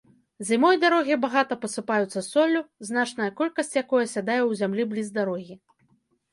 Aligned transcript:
Зімой 0.49 0.79
дарогі 0.83 1.17
багата 1.25 1.57
пасыпаюцца 1.65 2.25
соллю, 2.29 2.63
значная 2.91 3.29
колькасць 3.43 3.79
якой 3.83 4.01
асядае 4.09 4.41
ў 4.49 4.65
зямлі 4.65 4.83
бліз 4.95 5.07
дарогі. 5.23 5.63